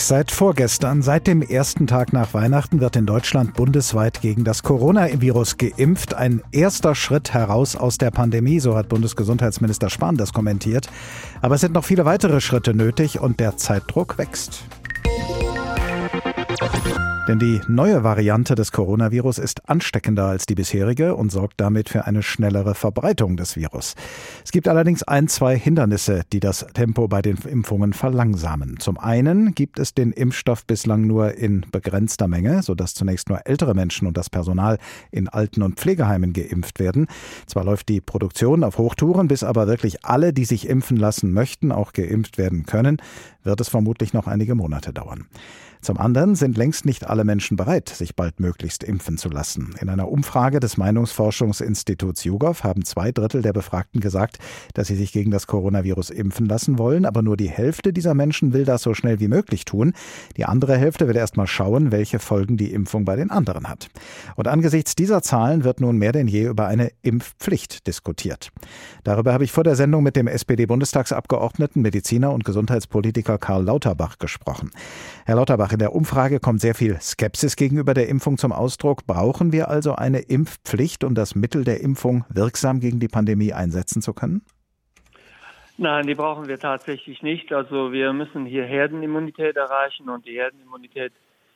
Seit 0.00 0.30
vorgestern, 0.30 1.02
seit 1.02 1.26
dem 1.26 1.42
ersten 1.42 1.86
Tag 1.86 2.12
nach 2.12 2.32
Weihnachten 2.32 2.80
wird 2.80 2.96
in 2.96 3.04
Deutschland 3.04 3.54
bundesweit 3.54 4.20
gegen 4.20 4.44
das 4.44 4.62
Coronavirus 4.62 5.58
geimpft. 5.58 6.14
Ein 6.14 6.40
erster 6.52 6.94
Schritt 6.94 7.34
heraus 7.34 7.76
aus 7.76 7.98
der 7.98 8.10
Pandemie, 8.10 8.60
so 8.60 8.76
hat 8.76 8.88
Bundesgesundheitsminister 8.88 9.90
Spahn 9.90 10.16
das 10.16 10.32
kommentiert. 10.32 10.88
Aber 11.42 11.56
es 11.56 11.60
sind 11.60 11.74
noch 11.74 11.84
viele 11.84 12.04
weitere 12.04 12.40
Schritte 12.40 12.74
nötig 12.74 13.20
und 13.20 13.40
der 13.40 13.56
Zeitdruck 13.56 14.18
wächst. 14.18 14.62
Denn 17.28 17.38
die 17.38 17.60
neue 17.68 18.04
Variante 18.04 18.54
des 18.54 18.72
Coronavirus 18.72 19.36
ist 19.36 19.68
ansteckender 19.68 20.24
als 20.24 20.46
die 20.46 20.54
bisherige 20.54 21.14
und 21.14 21.30
sorgt 21.30 21.60
damit 21.60 21.90
für 21.90 22.06
eine 22.06 22.22
schnellere 22.22 22.74
Verbreitung 22.74 23.36
des 23.36 23.54
Virus. 23.54 23.96
Es 24.46 24.50
gibt 24.50 24.66
allerdings 24.66 25.02
ein, 25.02 25.28
zwei 25.28 25.54
Hindernisse, 25.58 26.22
die 26.32 26.40
das 26.40 26.66
Tempo 26.72 27.06
bei 27.06 27.20
den 27.20 27.36
Impfungen 27.36 27.92
verlangsamen. 27.92 28.80
Zum 28.80 28.96
einen 28.96 29.54
gibt 29.54 29.78
es 29.78 29.92
den 29.92 30.12
Impfstoff 30.12 30.64
bislang 30.64 31.06
nur 31.06 31.34
in 31.34 31.66
begrenzter 31.70 32.28
Menge, 32.28 32.62
sodass 32.62 32.94
zunächst 32.94 33.28
nur 33.28 33.46
ältere 33.46 33.74
Menschen 33.74 34.08
und 34.08 34.16
das 34.16 34.30
Personal 34.30 34.78
in 35.10 35.28
Alten- 35.28 35.62
und 35.62 35.78
Pflegeheimen 35.78 36.32
geimpft 36.32 36.80
werden. 36.80 37.08
Zwar 37.46 37.64
läuft 37.64 37.90
die 37.90 38.00
Produktion 38.00 38.64
auf 38.64 38.78
Hochtouren, 38.78 39.28
bis 39.28 39.44
aber 39.44 39.66
wirklich 39.66 40.02
alle, 40.02 40.32
die 40.32 40.46
sich 40.46 40.66
impfen 40.66 40.96
lassen 40.96 41.34
möchten, 41.34 41.72
auch 41.72 41.92
geimpft 41.92 42.38
werden 42.38 42.64
können, 42.64 43.02
wird 43.48 43.60
es 43.60 43.68
vermutlich 43.68 44.12
noch 44.12 44.26
einige 44.26 44.54
Monate 44.54 44.92
dauern. 44.92 45.26
Zum 45.80 45.98
anderen 45.98 46.34
sind 46.34 46.56
längst 46.56 46.84
nicht 46.84 47.08
alle 47.08 47.24
Menschen 47.24 47.56
bereit, 47.56 47.88
sich 47.88 48.16
bald 48.16 48.40
möglichst 48.40 48.82
impfen 48.82 49.16
zu 49.16 49.28
lassen. 49.28 49.74
In 49.80 49.88
einer 49.88 50.08
Umfrage 50.08 50.58
des 50.58 50.76
Meinungsforschungsinstituts 50.76 52.24
YouGov 52.24 52.64
haben 52.64 52.84
zwei 52.84 53.12
Drittel 53.12 53.42
der 53.42 53.52
Befragten 53.52 54.00
gesagt, 54.00 54.38
dass 54.74 54.88
sie 54.88 54.96
sich 54.96 55.12
gegen 55.12 55.30
das 55.30 55.46
Coronavirus 55.46 56.10
impfen 56.10 56.46
lassen 56.46 56.78
wollen, 56.78 57.04
aber 57.04 57.22
nur 57.22 57.36
die 57.36 57.48
Hälfte 57.48 57.92
dieser 57.92 58.14
Menschen 58.14 58.52
will 58.52 58.64
das 58.64 58.82
so 58.82 58.92
schnell 58.92 59.20
wie 59.20 59.28
möglich 59.28 59.64
tun. 59.64 59.92
Die 60.36 60.44
andere 60.44 60.76
Hälfte 60.76 61.06
will 61.06 61.16
erst 61.16 61.36
mal 61.36 61.46
schauen, 61.46 61.92
welche 61.92 62.18
Folgen 62.18 62.56
die 62.56 62.72
Impfung 62.72 63.04
bei 63.04 63.14
den 63.14 63.30
anderen 63.30 63.68
hat. 63.68 63.88
Und 64.34 64.48
angesichts 64.48 64.96
dieser 64.96 65.22
Zahlen 65.22 65.62
wird 65.62 65.80
nun 65.80 65.96
mehr 65.96 66.12
denn 66.12 66.26
je 66.26 66.48
über 66.48 66.66
eine 66.66 66.90
Impfpflicht 67.02 67.86
diskutiert. 67.86 68.50
Darüber 69.04 69.32
habe 69.32 69.44
ich 69.44 69.52
vor 69.52 69.64
der 69.64 69.76
Sendung 69.76 70.02
mit 70.02 70.16
dem 70.16 70.26
SPD-Bundestagsabgeordneten, 70.26 71.82
Mediziner 71.82 72.32
und 72.32 72.44
Gesundheitspolitiker 72.44 73.37
Karl 73.38 73.64
Lauterbach 73.64 74.18
gesprochen. 74.18 74.70
Herr 75.26 75.36
Lauterbach, 75.36 75.72
in 75.72 75.78
der 75.78 75.94
Umfrage 75.94 76.40
kommt 76.40 76.60
sehr 76.60 76.74
viel 76.74 77.00
Skepsis 77.00 77.56
gegenüber 77.56 77.94
der 77.94 78.08
Impfung 78.08 78.38
zum 78.38 78.52
Ausdruck. 78.52 79.06
Brauchen 79.06 79.52
wir 79.52 79.68
also 79.68 79.94
eine 79.94 80.20
Impfpflicht, 80.20 81.04
um 81.04 81.14
das 81.14 81.34
Mittel 81.34 81.64
der 81.64 81.80
Impfung 81.80 82.24
wirksam 82.28 82.80
gegen 82.80 83.00
die 83.00 83.08
Pandemie 83.08 83.52
einsetzen 83.52 84.02
zu 84.02 84.12
können? 84.12 84.42
Nein, 85.80 86.08
die 86.08 86.16
brauchen 86.16 86.48
wir 86.48 86.58
tatsächlich 86.58 87.22
nicht. 87.22 87.52
Also 87.52 87.92
wir 87.92 88.12
müssen 88.12 88.44
hier 88.44 88.64
Herdenimmunität 88.64 89.56
erreichen 89.56 90.08
und 90.08 90.26
die 90.26 90.34
Herdenimmunität, 90.34 91.12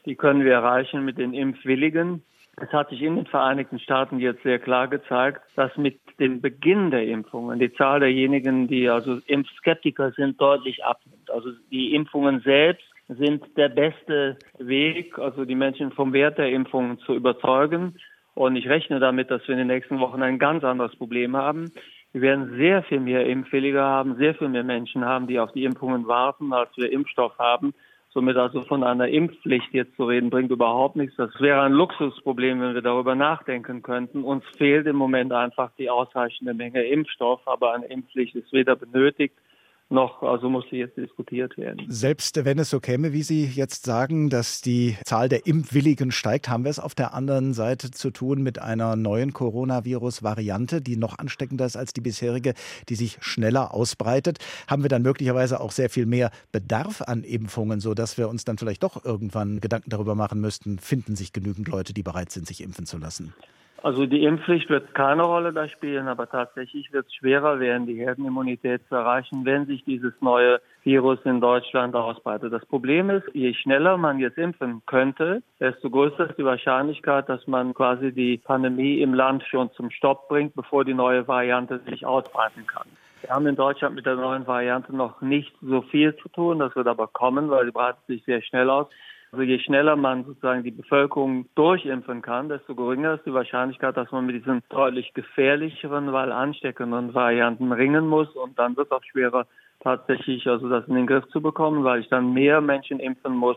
die 0.07 0.15
können 0.15 0.45
wir 0.45 0.53
erreichen 0.53 1.05
mit 1.05 1.19
den 1.19 1.35
Impfwilligen. 1.35 2.23
Es 2.61 2.71
hat 2.71 2.91
sich 2.91 3.01
in 3.03 3.17
den 3.17 3.27
Vereinigten 3.27 3.79
Staaten 3.79 4.19
jetzt 4.19 4.43
sehr 4.43 4.59
klar 4.59 4.87
gezeigt, 4.87 5.41
dass 5.57 5.75
mit 5.77 5.99
dem 6.21 6.41
Beginn 6.41 6.91
der 6.91 7.07
Impfungen 7.07 7.59
die 7.59 7.73
Zahl 7.73 8.01
derjenigen, 8.01 8.69
die 8.69 8.89
also 8.89 9.19
Impfskeptiker 9.27 10.13
sind, 10.13 10.41
deutlich 10.41 10.85
abnimmt. 10.85 11.31
Also 11.31 11.51
die 11.71 11.95
Impfungen 11.95 12.41
selbst 12.41 12.85
sind 13.09 13.45
der 13.57 13.71
beste 13.71 14.37
Weg, 14.59 15.19
also 15.19 15.45
die 15.45 15.55
Menschen 15.55 15.93
vom 15.93 16.13
Wert 16.13 16.39
der 16.39 16.51
Impfung 16.51 16.99
zu 17.01 17.15
überzeugen. 17.15 17.99
Und 18.35 18.57
ich 18.57 18.69
rechne 18.69 19.01
damit, 19.01 19.31
dass 19.31 19.47
wir 19.47 19.53
in 19.53 19.59
den 19.59 19.67
nächsten 19.67 19.99
Wochen 19.99 20.23
ein 20.23 20.39
ganz 20.39 20.63
anderes 20.63 20.95
Problem 20.97 21.37
haben. 21.37 21.73
Wir 22.13 22.21
werden 22.21 22.57
sehr 22.57 22.83
viel 22.83 23.01
mehr 23.01 23.27
Impfwillige 23.27 23.81
haben, 23.81 24.17
sehr 24.17 24.35
viel 24.35 24.49
mehr 24.49 24.65
Menschen 24.65 25.05
haben, 25.05 25.27
die 25.27 25.41
auf 25.41 25.53
die 25.53 25.65
Impfungen 25.65 26.07
warten, 26.07 26.53
als 26.53 26.71
wir 26.77 26.93
Impfstoff 26.93 27.39
haben. 27.39 27.73
Somit 28.15 28.37
also 28.37 28.63
von 28.63 28.85
einer 28.85 29.09
Impfpflicht 29.09 29.73
jetzt 29.73 29.97
zu 29.97 30.05
reden, 30.05 30.29
bringt 30.29 30.51
überhaupt 30.51 30.97
nichts. 30.97 31.17
Das 31.17 31.31
wäre 31.41 31.63
ein 31.63 31.73
Luxusproblem, 31.73 32.61
wenn 32.61 32.75
wir 32.75 32.83
darüber 32.83 33.15
nachdenken 33.15 33.83
könnten. 33.83 34.23
Uns 34.23 34.45
fehlt 34.59 34.87
im 34.87 34.97
Moment 34.97 35.33
einfach 35.33 35.71
die 35.79 35.89
ausreichende 35.89 36.53
Menge 36.53 36.83
Impfstoff, 36.85 37.41
aber 37.47 37.73
eine 37.73 37.87
Impfpflicht 37.87 38.35
ist 38.35 38.53
weder 38.53 38.77
benötigt 38.77 39.35
noch, 39.93 40.23
also 40.23 40.49
muss 40.49 40.65
sie 40.71 40.79
jetzt 40.79 40.97
diskutiert 40.97 41.57
werden. 41.57 41.85
Selbst 41.89 42.45
wenn 42.45 42.59
es 42.59 42.71
so 42.71 42.81
käme, 42.81 43.13
wie 43.13 43.23
Sie 43.23 43.45
jetzt 43.45 43.85
sagen, 43.85 44.31
dass 44.31 44.61
die 44.61 44.97
Zahl 45.05 45.29
der 45.29 45.47
Impfwilligen 45.47 46.11
steigt, 46.11 46.49
haben 46.49 46.65
wir 46.65 46.71
es 46.71 46.81
auf 46.81 46.95
der 46.95 47.15
anderen 47.15 47.55
Seite 47.55 47.91
zu 47.91 48.11
tun 48.11 48.43
mit 48.43 48.59
einer 48.61 48.97
neuen 48.97 49.33
Coronavirus-Variante, 49.33 50.81
die 50.81 50.97
noch 50.97 51.19
ansteckender 51.19 51.67
ist 51.67 51.77
als 51.77 51.93
die 51.93 52.01
bisherige, 52.01 52.55
die 52.89 52.95
sich 52.95 53.19
schneller 53.21 53.75
ausbreitet. 53.75 54.39
Haben 54.67 54.83
wir 54.83 54.89
dann 54.89 55.03
möglicherweise 55.03 55.61
auch 55.61 55.71
sehr 55.71 55.91
viel 55.91 56.07
mehr 56.07 56.31
Bedarf 56.51 57.03
an 57.03 57.23
Impfungen, 57.23 57.81
sodass 57.81 58.19
wir 58.19 58.29
uns 58.29 58.45
dann 58.45 58.59
vielleicht 58.59 58.83
doch 58.83 59.05
irgendwann 59.05 59.61
Gedanken 59.61 59.91
darüber 59.91 60.15
machen 60.15 60.41
müssten, 60.41 60.79
finden 60.79 61.15
sich 61.15 61.33
genügend 61.33 61.69
Leute, 61.69 61.93
die 61.93 62.03
bereit 62.03 62.33
sind, 62.33 62.47
sich 62.47 62.63
impfen 62.63 62.87
zu 62.87 62.99
lassen? 62.99 63.35
Also 63.83 64.07
die 64.07 64.23
Impfpflicht 64.23 64.71
wird 64.71 64.95
keine 64.95 65.25
Rolle 65.25 65.53
da 65.53 65.69
spielen, 65.69 66.07
aber 66.07 66.31
tatsächlich 66.31 66.93
wird 66.93 67.07
es 67.07 67.15
schwerer 67.15 67.59
werden, 67.59 67.85
die 67.85 67.97
Herdenimmunität 67.97 68.87
zu 68.89 68.95
erreichen, 68.95 69.45
wenn 69.45 69.67
sich 69.67 69.85
dieses 69.85 70.13
neue 70.21 70.61
Virus 70.85 71.19
in 71.25 71.41
Deutschland 71.41 71.97
ausbreitet. 71.97 72.53
Das 72.53 72.65
Problem 72.67 73.11
ist, 73.11 73.25
je 73.33 73.53
schneller 73.55 73.97
man 73.97 74.21
jetzt 74.21 74.39
impfen 74.39 74.83
könnte, 74.87 75.43
desto 75.59 75.91
größer 75.91 76.31
ist 76.31 76.39
die 76.39 76.45
Wahrscheinlichkeit, 76.45 77.29
dass 77.29 77.45
man 77.49 77.75
quasi 77.75 78.13
die 78.13 78.39
Pandemie 78.39 79.01
im 79.01 79.15
Land 79.15 79.43
schon 79.51 79.73
zum 79.73 79.91
Stopp 79.91 80.29
bringt, 80.29 80.55
bevor 80.55 80.85
die 80.85 80.95
neue 80.95 81.27
Variante 81.27 81.81
sich 81.89 82.07
ausbreiten 82.07 82.65
kann. 82.69 82.87
Wir 83.23 83.31
haben 83.31 83.47
in 83.49 83.57
Deutschland 83.57 83.97
mit 83.97 84.07
der 84.07 84.15
neuen 84.15 84.47
Variante 84.47 84.95
noch 84.95 85.21
nicht 85.23 85.53
so 85.61 85.83
viel 85.83 86.15
zu 86.17 86.29
tun. 86.29 86.61
Das 86.61 86.75
wird 86.77 86.87
aber 86.87 87.09
kommen, 87.09 87.51
weil 87.51 87.67
sie 87.67 87.73
breitet 87.73 88.07
sich 88.07 88.25
sehr 88.25 88.43
schnell 88.43 88.71
aus. 88.71 88.89
Also 89.33 89.45
je 89.45 89.59
schneller 89.61 89.97
man 89.97 90.25
sozusagen 90.27 90.63
die 90.63 90.71
Bevölkerung 90.71 91.47
durchimpfen 91.55 92.21
kann, 92.21 92.51
desto 92.51 92.75
geringer 92.75 93.15
ist 93.15 93.25
die 93.25 93.33
Wahrscheinlichkeit, 93.33 93.97
dass 93.97 94.13
man 94.13 94.27
mit 94.27 94.37
diesen 94.37 94.63
deutlich 94.69 95.15
gefährlicheren, 95.15 96.13
weil 96.13 96.31
ansteckenden 96.31 97.15
Varianten 97.15 97.73
ringen 97.73 98.07
muss. 98.07 98.29
Und 98.37 98.59
dann 98.59 98.77
wird 98.77 98.89
es 98.89 98.93
auch 98.93 99.03
schwerer, 99.05 99.47
tatsächlich 99.81 100.47
also 100.47 100.69
das 100.69 100.87
in 100.87 100.97
den 100.97 101.07
Griff 101.07 101.25
zu 101.29 101.41
bekommen, 101.41 101.83
weil 101.83 102.03
ich 102.03 102.11
dann 102.11 102.35
mehr 102.35 102.61
Menschen 102.61 103.01
impfen 103.01 103.35
muss, 103.35 103.57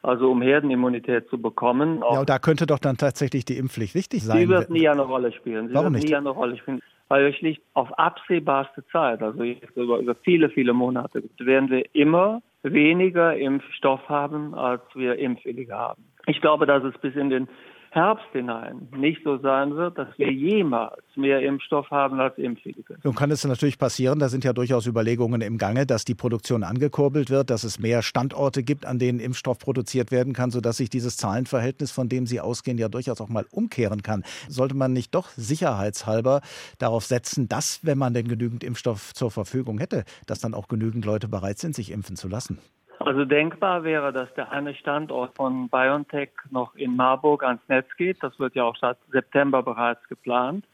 also 0.00 0.30
um 0.30 0.40
Herdenimmunität 0.40 1.28
zu 1.28 1.36
bekommen. 1.36 1.98
Ja, 1.98 2.20
und 2.20 2.30
da 2.30 2.38
könnte 2.38 2.66
doch 2.66 2.78
dann 2.78 2.96
tatsächlich 2.96 3.44
die 3.44 3.58
Impfpflicht 3.58 3.94
wichtig 3.94 4.22
sein. 4.22 4.38
Sie 4.38 4.48
wird 4.48 4.70
nie 4.70 4.88
eine 4.88 5.02
Rolle 5.02 5.32
spielen. 5.32 5.68
Sie 5.68 5.74
Warum 5.74 5.92
wird 5.92 6.02
nicht? 6.02 6.08
nie 6.08 6.16
eine 6.16 6.30
Rolle 6.30 6.56
spielen. 6.56 6.80
Weil 7.08 7.26
wir 7.26 7.34
schlicht 7.34 7.60
auf 7.74 7.92
absehbarste 7.98 8.86
Zeit, 8.86 9.20
also 9.20 9.42
über, 9.42 9.98
über 9.98 10.14
viele, 10.14 10.48
viele 10.48 10.72
Monate, 10.72 11.22
werden 11.40 11.68
wir 11.68 11.84
immer 11.94 12.40
weniger 12.62 13.36
Impfstoff 13.36 14.08
haben, 14.08 14.54
als 14.54 14.82
wir 14.94 15.16
Impfwillige 15.18 15.74
haben. 15.74 16.04
Ich 16.26 16.40
glaube, 16.40 16.66
dass 16.66 16.84
es 16.84 16.96
bis 16.98 17.14
in 17.14 17.30
den 17.30 17.48
Herbst 17.92 18.26
hinein 18.32 18.88
nicht 18.96 19.22
so 19.24 19.38
sein 19.38 19.74
wird, 19.74 19.98
dass 19.98 20.08
wir 20.16 20.32
jemals 20.32 21.02
mehr 21.16 21.40
Impfstoff 21.40 21.90
haben 21.90 22.20
als 22.20 22.38
Impfwillige. 22.38 22.96
Nun 23.02 23.16
kann 23.16 23.32
es 23.32 23.44
natürlich 23.44 23.78
passieren, 23.78 24.20
da 24.20 24.28
sind 24.28 24.44
ja 24.44 24.52
durchaus 24.52 24.86
Überlegungen 24.86 25.40
im 25.40 25.58
Gange, 25.58 25.86
dass 25.86 26.04
die 26.04 26.14
Produktion 26.14 26.62
angekurbelt 26.62 27.30
wird, 27.30 27.50
dass 27.50 27.64
es 27.64 27.80
mehr 27.80 28.02
Standorte 28.02 28.62
gibt, 28.62 28.86
an 28.86 29.00
denen 29.00 29.18
Impfstoff 29.18 29.58
produziert 29.58 30.12
werden 30.12 30.34
kann, 30.34 30.52
sodass 30.52 30.76
sich 30.76 30.88
dieses 30.88 31.16
Zahlenverhältnis, 31.16 31.90
von 31.90 32.08
dem 32.08 32.26
Sie 32.26 32.40
ausgehen, 32.40 32.78
ja 32.78 32.88
durchaus 32.88 33.20
auch 33.20 33.28
mal 33.28 33.46
umkehren 33.50 34.02
kann. 34.02 34.22
Sollte 34.48 34.76
man 34.76 34.92
nicht 34.92 35.12
doch 35.14 35.28
sicherheitshalber 35.30 36.42
darauf 36.78 37.04
setzen, 37.04 37.48
dass, 37.48 37.80
wenn 37.82 37.98
man 37.98 38.14
denn 38.14 38.28
genügend 38.28 38.62
Impfstoff 38.62 39.14
zur 39.14 39.32
Verfügung 39.32 39.78
hätte, 39.78 40.04
dass 40.26 40.38
dann 40.38 40.54
auch 40.54 40.68
genügend 40.68 41.04
Leute 41.04 41.26
bereit 41.26 41.58
sind, 41.58 41.74
sich 41.74 41.90
impfen 41.90 42.14
zu 42.14 42.28
lassen? 42.28 42.58
Also 43.00 43.24
denkbar 43.24 43.82
wäre, 43.82 44.12
dass 44.12 44.32
der 44.34 44.52
eine 44.52 44.74
Standort 44.74 45.34
von 45.34 45.70
BioNTech 45.70 46.30
noch 46.50 46.74
in 46.74 46.96
Marburg 46.96 47.42
ans 47.42 47.66
Netz 47.66 47.86
geht. 47.96 48.22
Das 48.22 48.38
wird 48.38 48.54
ja 48.54 48.64
auch 48.64 48.76
seit 48.76 48.98
September 49.10 49.62
bereits 49.62 50.06
geplant. 50.08 50.66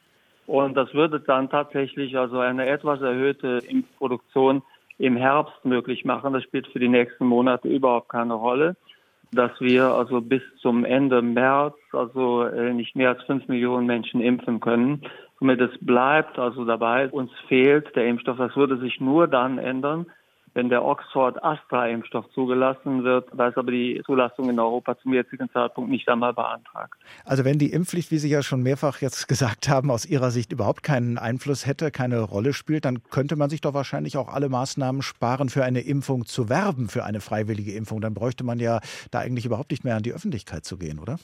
Und 0.47 0.77
das 0.77 0.93
würde 0.93 1.21
dann 1.21 1.51
tatsächlich 1.51 2.19
also 2.19 2.41
eine 2.41 2.67
etwas 2.67 3.01
erhöhte 3.01 3.63
Impfproduktion 3.69 4.63
im 4.99 5.17
Herbst 5.17 5.65
möglich 5.65 6.05
machen. 6.05 6.33
Das 6.33 6.43
spielt 6.43 6.67
für 6.67 6.81
die 6.81 6.89
nächsten 6.89 7.27
Monate 7.27 7.69
überhaupt 7.69 8.09
keine 8.09 8.35
Rolle. 8.35 8.77
Dass 9.33 9.53
wir 9.61 9.87
also 9.87 10.21
bis 10.21 10.43
zum 10.61 10.85
Ende 10.85 11.23
März 11.23 11.77
also 11.93 12.43
äh, 12.43 12.73
nicht 12.73 12.97
mehr 12.97 13.11
als 13.11 13.23
fünf 13.23 13.47
Millionen 13.47 13.87
Menschen 13.87 14.21
impfen 14.21 14.61
können. 14.61 15.03
Somit 15.39 15.61
es 15.61 15.77
bleibt 15.81 16.39
also 16.39 16.65
dabei, 16.65 17.09
uns 17.09 17.31
fehlt 17.47 17.95
der 17.95 18.07
Impfstoff. 18.07 18.39
Das 18.39 18.57
würde 18.57 18.79
sich 18.79 19.01
nur 19.01 19.29
dann 19.29 19.59
ändern, 19.59 20.07
wenn 20.57 20.71
der 20.71 20.83
Oxford-Astra-Impfstoff 20.83 22.31
zugelassen 22.33 23.05
wird. 23.05 23.29
Da 23.37 23.49
ist 23.49 23.59
aber 23.59 23.71
die 23.71 24.03
Zulassung 24.07 24.49
in 24.49 24.59
Europa 24.59 24.99
zum 24.99 25.13
jetzigen 25.13 25.51
Zeitpunkt 25.51 25.91
nicht 25.91 26.09
einmal 26.09 26.33
beantragt. 26.33 26.95
Also 27.27 27.45
wenn 27.45 27.59
die 27.59 27.71
Impfpflicht, 27.73 28.11
wie 28.11 28.17
Sie 28.17 28.31
ja 28.31 28.43
schon 28.43 28.63
mehrfach 28.63 29.03
jetzt 29.03 29.29
gesagt 29.29 29.69
haben, 29.69 29.91
aus 29.91 30.07
Ihrer 30.07 30.31
Sicht 30.31 30.53
überhaupt 30.53 30.83
keinen 30.83 31.19
Einfluss 31.19 31.67
hätte, 31.67 31.91
keine 31.91 32.21
Rolle 32.21 32.55
spielt, 32.55 32.87
dann 32.87 33.03
könnte 33.11 33.37
man 33.37 33.51
sich 33.51 33.61
doch 33.61 33.75
wahrscheinlich 33.75 34.17
auch 34.17 34.33
alle 34.33 34.49
Maßnahmen 34.49 35.03
sparen, 35.03 35.51
für 35.51 35.63
eine 35.63 35.81
Impfung 35.81 36.25
zu 36.25 36.49
werben, 36.49 36.89
für 36.89 37.05
eine 37.05 37.21
freiwillige 37.21 37.73
Impfung. 37.73 38.01
Dann 38.01 38.15
bräuchte 38.15 38.43
man 38.43 38.59
ja 38.59 38.81
da 39.11 39.19
eigentlich 39.19 39.45
überhaupt 39.45 39.71
nicht 39.71 39.85
mehr 39.85 39.97
an 39.97 40.03
die 40.03 40.15
Öffentlichkeit 40.15 40.65
zu 40.65 40.79
gehen, 40.79 40.99
oder? 40.99 41.19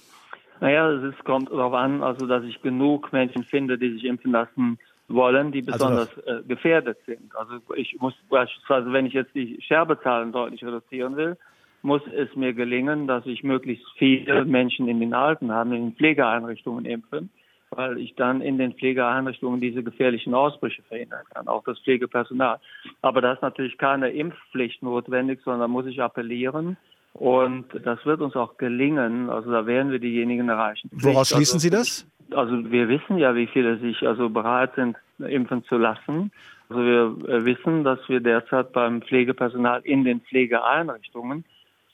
Naja, 0.61 0.90
es 0.90 1.25
kommt 1.25 1.50
darauf 1.50 1.73
an, 1.73 2.02
also 2.02 2.26
dass 2.26 2.44
ich 2.44 2.61
genug 2.61 3.12
Menschen 3.14 3.44
finde, 3.44 3.79
die 3.79 3.94
sich 3.94 4.05
impfen 4.05 4.31
lassen 4.31 4.79
wollen, 5.14 5.52
die 5.52 5.60
also 5.60 5.72
besonders 5.72 6.08
also 6.26 6.44
gefährdet 6.46 6.98
sind. 7.06 7.34
Also 7.36 7.60
ich 7.76 7.96
muss 8.00 8.14
beispielsweise, 8.28 8.92
wenn 8.92 9.06
ich 9.06 9.12
jetzt 9.12 9.34
die 9.34 9.60
Sterbezahlen 9.62 10.32
deutlich 10.32 10.64
reduzieren 10.64 11.16
will, 11.16 11.36
muss 11.82 12.02
es 12.14 12.34
mir 12.36 12.52
gelingen, 12.52 13.06
dass 13.06 13.26
ich 13.26 13.42
möglichst 13.42 13.86
viele 13.98 14.44
Menschen 14.44 14.88
in 14.88 15.00
den 15.00 15.14
Altenheimen, 15.14 15.72
in 15.72 15.82
den 15.86 15.96
Pflegeeinrichtungen 15.96 16.84
impfe, 16.84 17.28
weil 17.70 17.98
ich 17.98 18.14
dann 18.14 18.40
in 18.40 18.58
den 18.58 18.74
Pflegeeinrichtungen 18.74 19.60
diese 19.60 19.82
gefährlichen 19.82 20.34
Ausbrüche 20.34 20.82
verhindern 20.82 21.24
kann, 21.34 21.48
auch 21.48 21.64
das 21.64 21.78
Pflegepersonal. 21.80 22.60
Aber 23.00 23.20
da 23.20 23.32
ist 23.32 23.42
natürlich 23.42 23.78
keine 23.78 24.10
Impfpflicht 24.10 24.82
notwendig, 24.82 25.40
sondern 25.44 25.60
da 25.62 25.68
muss 25.68 25.86
ich 25.86 26.00
appellieren. 26.00 26.76
Und 27.14 27.66
das 27.84 28.04
wird 28.06 28.22
uns 28.22 28.36
auch 28.36 28.56
gelingen. 28.56 29.28
Also 29.28 29.50
da 29.50 29.66
werden 29.66 29.92
wir 29.92 29.98
diejenigen 29.98 30.48
erreichen. 30.48 30.88
Woraus 30.92 31.28
schließen 31.28 31.56
also, 31.56 31.58
Sie 31.58 31.70
das? 31.70 32.06
Also 32.34 32.70
wir 32.70 32.88
wissen 32.88 33.19
ja, 33.19 33.34
wie 33.34 33.46
viele 33.46 33.79
sich 33.79 34.06
also 34.06 34.29
bereit 34.29 34.75
sind, 34.75 34.96
impfen 35.19 35.64
zu 35.64 35.76
lassen. 35.76 36.32
Also 36.69 36.82
wir 36.82 37.29
äh, 37.29 37.44
wissen, 37.44 37.84
dass 37.84 37.99
wir 38.08 38.20
derzeit 38.20 38.73
beim 38.73 39.02
Pflegepersonal 39.02 39.82
in 39.84 40.05
den 40.05 40.20
Pflegeeinrichtungen 40.20 41.44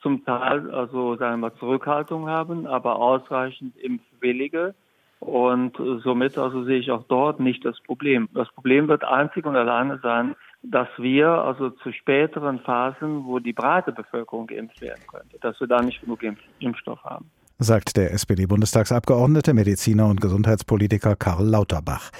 zum 0.03 0.25
Teil 0.25 0.71
also 0.71 1.17
sagen 1.17 1.41
wir 1.41 1.55
Zurückhaltung 1.57 2.29
haben, 2.29 2.67
aber 2.67 2.97
ausreichend 2.97 3.77
Impfwillige. 3.77 4.75
Und 5.21 5.77
somit 6.05 6.39
also 6.39 6.63
sehe 6.63 6.79
ich 6.79 6.93
auch 6.93 7.03
dort 7.09 7.41
nicht 7.41 7.65
das 7.65 7.81
Problem. 7.81 8.29
Das 8.35 8.49
Problem 8.53 8.87
wird 8.87 9.03
einzig 9.03 9.45
und 9.47 9.57
alleine 9.57 9.99
sein, 10.01 10.37
dass 10.63 10.89
wir 10.97 11.29
also 11.29 11.71
zu 11.71 11.93
späteren 11.93 12.61
Phasen, 12.61 13.25
wo 13.25 13.41
die 13.41 13.53
breite 13.53 13.91
Bevölkerung 13.91 14.47
geimpft 14.47 14.81
werden 14.81 15.03
könnte, 15.11 15.39
dass 15.41 15.59
wir 15.59 15.67
da 15.67 15.83
nicht 15.83 16.01
genug 16.01 16.23
Impf 16.23 16.41
Impfstoff 16.61 17.03
haben. 17.03 17.31
Sagt 17.61 17.97
der 17.97 18.13
SPD-Bundestagsabgeordnete, 18.13 19.53
Mediziner 19.53 20.07
und 20.07 20.21
Gesundheitspolitiker 20.21 21.17
Karl 21.17 21.45
Lauterbach. 21.45 22.13